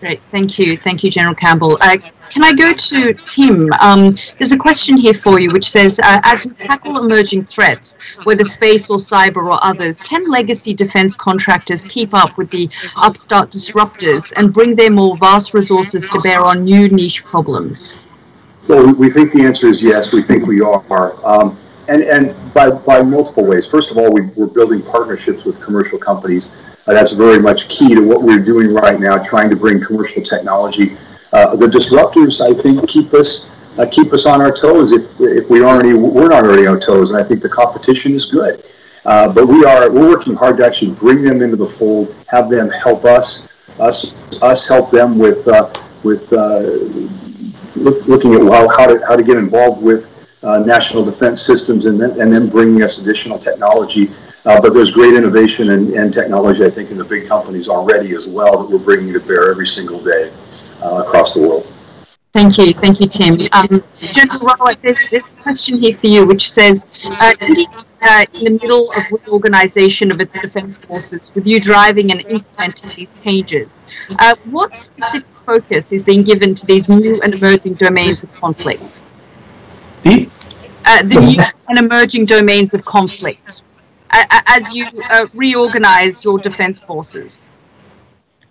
[0.00, 0.78] Great, thank you.
[0.78, 1.76] Thank you, General Campbell.
[1.82, 1.98] Uh,
[2.30, 3.68] can I go to Tim?
[3.80, 7.96] Um, there's a question here for you which says, uh, as we tackle emerging threats,
[8.22, 13.50] whether space or cyber or others, can legacy defence contractors keep up with the upstart
[13.50, 18.02] disruptors and bring their more vast resources to bear on new niche problems?
[18.68, 20.14] Well, we think the answer is yes.
[20.14, 20.82] We think we are.
[21.26, 21.58] Um,
[21.90, 23.66] and and by, by multiple ways.
[23.66, 26.44] First of all, we, we're building partnerships with commercial companies.
[26.86, 30.22] Uh, that's very much key to what we're doing right now, trying to bring commercial
[30.22, 30.96] technology
[31.32, 35.48] uh, the disruptors, I think, keep us uh, keep us on our toes if, if
[35.48, 38.64] we already we're not already on toes, and I think the competition is good.
[39.04, 42.50] Uh, but we are we're working hard to actually bring them into the fold, have
[42.50, 45.72] them help us, us us help them with uh,
[46.02, 46.58] with uh,
[47.76, 50.09] look, looking at how, how to how to get involved with
[50.42, 54.10] national defense systems, and then and then bringing us additional technology.
[54.44, 58.26] but there's great innovation and, and technology, I think, in the big companies already as
[58.26, 60.32] well that we're bringing to bear every single day
[60.82, 61.66] uh, across the world.
[62.32, 63.48] Thank you, thank you, Tim.
[63.52, 63.68] Um,
[64.12, 67.66] General Rawat, there's, there's a question here for you which says, uh, India,
[68.02, 72.90] uh, in the middle of reorganisation of its defence forces, with you driving and implementing
[72.94, 73.82] these changes,
[74.20, 79.02] uh, what specific focus is being given to these new and emerging domains of conflict?
[80.02, 80.30] The,
[80.86, 83.62] uh, the new and emerging domains of conflict.
[84.10, 87.52] Uh, as you uh, reorganise your defence forces.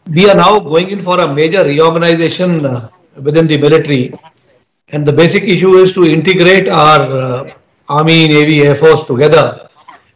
[0.09, 4.13] We are now going in for a major reorganization uh, within the military.
[4.89, 7.53] And the basic issue is to integrate our uh,
[7.89, 9.69] Army, Navy, Air Force together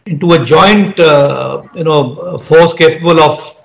[0.05, 3.61] into a joint, uh, you know, force capable of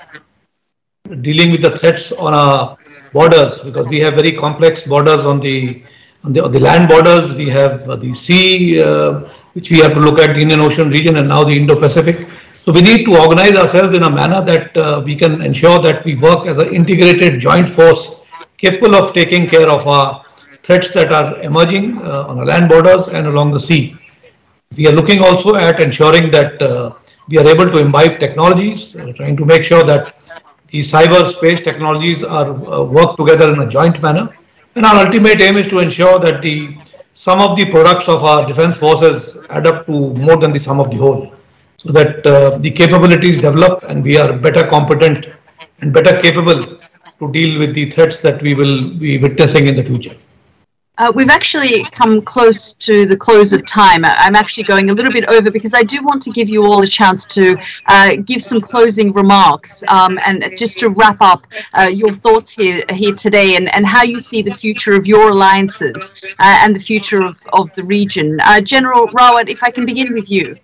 [1.23, 2.77] dealing with the threats on our
[3.13, 5.83] borders because we have very complex borders on the
[6.25, 7.35] on the, on the land borders.
[7.35, 9.21] We have uh, the sea, uh,
[9.53, 12.29] which we have to look at the Indian Ocean region and now the Indo-Pacific.
[12.55, 16.05] So we need to organize ourselves in a manner that uh, we can ensure that
[16.05, 18.11] we work as an integrated joint force
[18.59, 20.23] capable of taking care of our
[20.65, 23.97] threats that are emerging uh, on our land borders and along the sea.
[24.77, 26.93] We are looking also at ensuring that uh,
[27.31, 30.15] we are able to imbibe technologies, uh, trying to make sure that
[30.67, 34.29] the cyber space technologies are work together in a joint manner.
[34.79, 36.79] And our ultimate aim is to ensure that the
[37.13, 40.79] some of the products of our defense forces add up to more than the sum
[40.79, 41.35] of the whole
[41.79, 45.27] so that uh, the capabilities develop and we are better competent
[45.81, 46.61] and better capable
[47.19, 50.17] to deal with the threats that we will be witnessing in the future.
[50.99, 54.05] Uh, we've actually come close to the close of time.
[54.05, 56.83] I'm actually going a little bit over because I do want to give you all
[56.83, 61.83] a chance to uh, give some closing remarks um, and just to wrap up uh,
[61.83, 66.13] your thoughts here here today and, and how you see the future of your alliances
[66.41, 68.39] uh, and the future of, of the region.
[68.43, 70.57] Uh, General Rawat, if I can begin with you.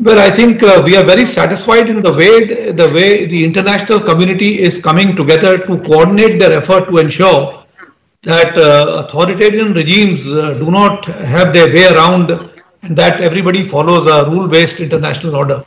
[0.00, 4.00] Well, I think uh, we are very satisfied in the way the way the international
[4.00, 7.57] community is coming together to coordinate their effort to ensure
[8.32, 11.04] that uh, authoritarian regimes uh, do not
[11.34, 12.30] have their way around
[12.82, 15.64] and that everybody follows a rule-based international order.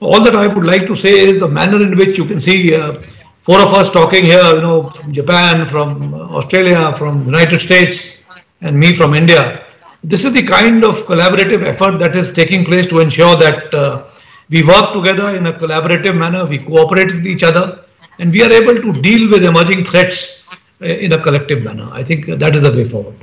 [0.00, 2.74] All that I would like to say is the manner in which you can see
[2.74, 2.94] uh,
[3.42, 8.22] four of us talking here, you know, from Japan, from Australia, from United States,
[8.62, 9.64] and me from India
[10.02, 14.06] this is the kind of collaborative effort that is taking place to ensure that uh,
[14.48, 17.84] we work together in a collaborative manner, we cooperate with each other,
[18.18, 20.39] and we are able to deal with emerging threats
[20.80, 21.88] in a collective manner.
[21.92, 23.16] I think that is the way forward.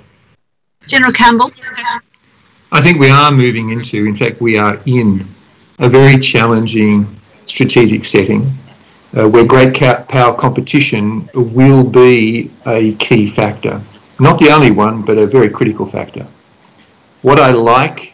[0.88, 1.51] General Campbell?
[2.72, 5.26] I think we are moving into, in fact, we are in
[5.80, 7.08] a very challenging
[7.45, 8.51] strategic setting
[9.18, 13.82] uh, where great power competition will be a key factor.
[14.20, 16.26] Not the only one, but a very critical factor.
[17.22, 18.14] What I like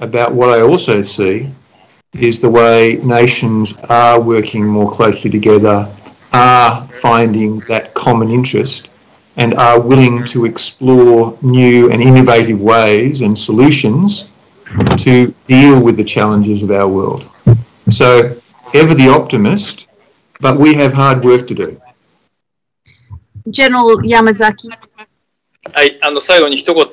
[0.00, 1.48] about what I also see
[2.12, 5.88] is the way nations are working more closely together
[6.33, 8.89] are finding that common interest
[9.37, 14.25] and are willing to explore new and innovative ways and solutions
[14.97, 17.29] to deal with the challenges of our world.
[17.89, 18.35] So,
[18.73, 19.87] ever the optimist,
[20.39, 21.81] but we have hard work to do.
[23.49, 24.69] General Yamazaki.
[25.73, 26.85] はい、あの最後に一言、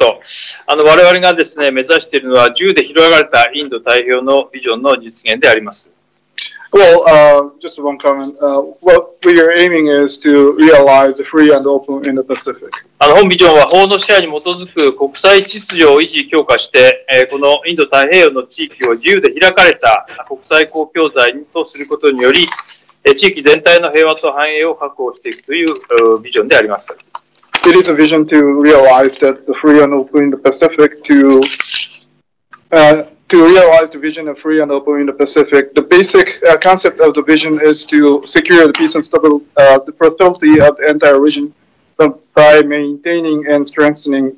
[0.66, 5.92] あの我々がですね目指しているのは自由で広がれたインド太平洋のビジョンの実現であります。
[6.71, 8.37] Well, uh, just one comment.
[8.39, 12.85] Uh, what we are aiming is to realize the free and open in the Pacific.
[12.99, 22.45] あの本ビジョンは法の支配に基づく国際秩序を維持強化して、えー、このインド太平洋の地域を自由で開かれた国際公共財とすることにより、
[23.05, 26.95] えー、地域全体の平和と繁栄を確保していくというビジョンであります。
[27.65, 31.41] It is a vision to realize that the free and open in the Pacific to
[32.71, 37.13] uh, to realize the vision of free and open Indo-Pacific, the basic uh, concept of
[37.13, 41.21] the vision is to secure the peace and stability, uh, the prosperity of the entire
[41.21, 41.53] region
[42.34, 44.36] by maintaining and strengthening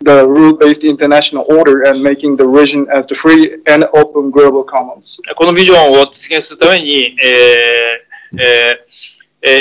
[0.00, 5.18] the rule-based international order and making the region as the free and open global commons.
[5.36, 9.56] このビジョンを実現するために、えーえー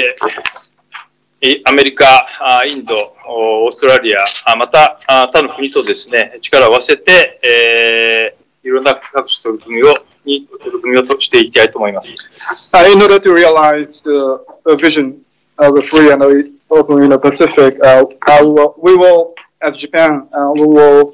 [1.41, 2.27] えー、アメリカ、
[2.67, 4.23] インド、オーストラリア、
[4.57, 4.99] また
[5.31, 12.14] 他の国とですね、力を合わせて、えーいろんな各種取り組みをに取り組みをとしていきたいと思います。
[12.72, 15.16] Uh, in order to realize the, the vision
[15.58, 16.22] of a free and
[16.70, 18.04] open in the Pacific, uh,
[18.42, 21.12] will, we will, as Japan, uh, we will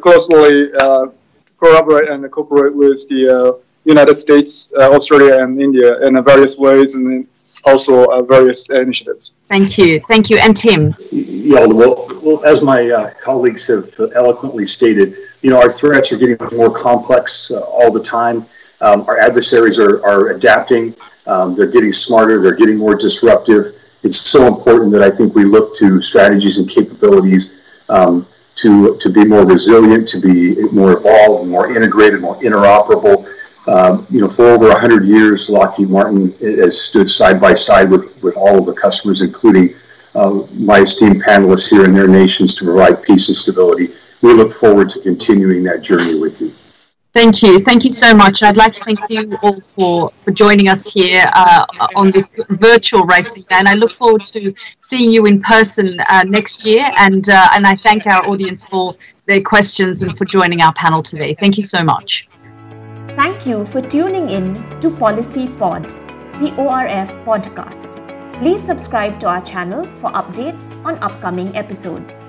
[0.00, 1.06] closely uh,
[1.58, 6.94] collaborate and cooperate with the uh, United States, uh, Australia, and India in various ways
[6.94, 7.26] and
[7.64, 9.32] also uh, various initiatives.
[9.48, 10.00] Thank you.
[10.08, 10.38] Thank you.
[10.38, 10.94] And Tim?
[11.12, 16.17] Yeah, well, well as my uh, colleagues have eloquently stated, you know, our threats are
[16.17, 18.45] getting more complex uh, all the time.
[18.79, 20.95] Um, our adversaries are, are adapting.
[21.27, 22.41] Um, they're getting smarter.
[22.41, 23.65] They're getting more disruptive.
[24.03, 28.25] It's so important that I think we look to strategies and capabilities um,
[28.55, 33.27] to, to be more resilient, to be more evolved, more integrated, more interoperable.
[33.67, 38.21] Um, you know, for over 100 years, Lockheed Martin has stood side by side with,
[38.23, 39.75] with all of the customers, including
[40.15, 43.89] uh, my esteemed panelists here in their nations, to provide peace and stability.
[44.21, 46.51] We look forward to continuing that journey with you.
[47.13, 47.59] Thank you.
[47.59, 48.41] Thank you so much.
[48.41, 51.65] I'd like to thank you all for, for joining us here uh,
[51.97, 53.47] on this virtual Raisina Dialogue.
[53.51, 56.89] And I look forward to seeing you in person uh, next year.
[56.97, 58.95] And, uh, and I thank our audience for
[59.25, 61.35] their questions and for joining our panel today.
[61.37, 62.29] Thank you so much.
[63.17, 65.83] Thank you for tuning in to Policy Pod,
[66.39, 67.89] the ORF podcast.
[68.39, 72.20] Please subscribe to our channel for updates on upcoming episodes.